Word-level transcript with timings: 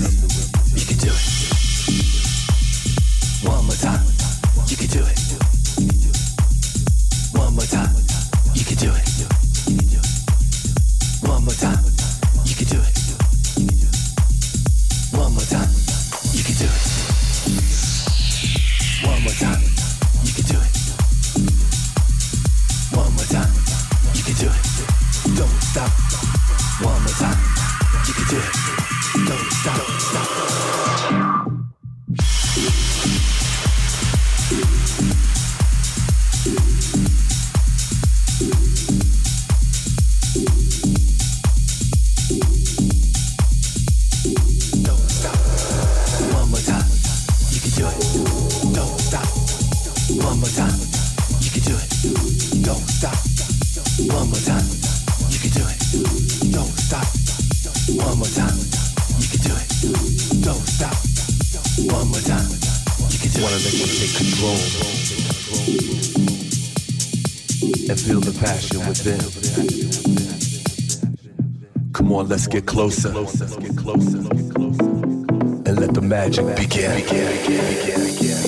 You 0.00 0.86
can 0.86 0.96
do 0.96 1.10
it. 1.10 1.69
get 72.50 72.66
closer. 72.66 73.08
And 75.66 75.78
let 75.78 75.94
the 75.94 76.00
magic 76.02 76.44
begin. 76.56 76.96
begin, 76.96 77.42
begin, 77.42 77.74
begin 77.74 78.39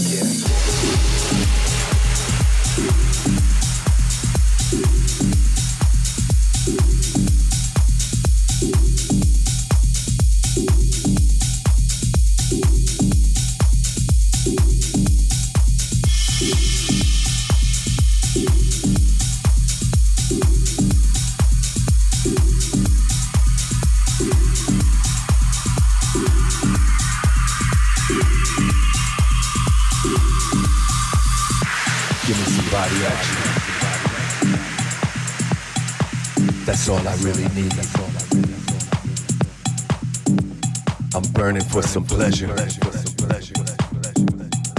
some 41.92 42.04
pleasure. 42.06 42.48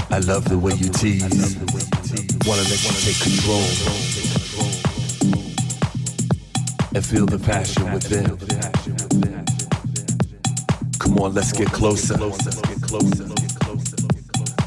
I 0.09 0.17
love 0.17 0.49
the 0.49 0.57
way 0.57 0.73
you 0.73 0.89
tease. 0.89 1.57
Wanna 2.47 2.63
let 2.63 2.81
you 2.81 2.89
take 3.05 3.19
control. 3.21 3.61
And 6.95 7.05
feel 7.05 7.27
the 7.27 7.37
passion 7.37 7.93
within. 7.93 8.35
Come 10.97 11.19
on, 11.19 11.35
let's 11.35 11.51
get 11.51 11.67
closer. 11.67 12.15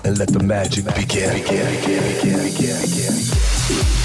And 0.04 0.16
let 0.16 0.28
the 0.28 0.44
magic 0.44 0.84
begin. 0.94 1.32
begin, 1.32 1.66
begin, 1.74 2.02
begin, 2.14 2.44
begin, 2.44 2.80
begin. 2.82 3.95